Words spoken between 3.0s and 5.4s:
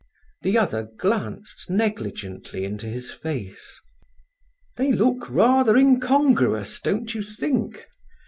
face. "They look